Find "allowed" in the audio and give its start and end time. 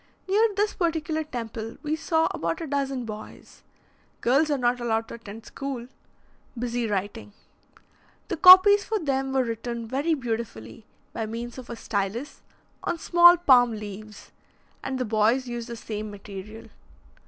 4.79-5.07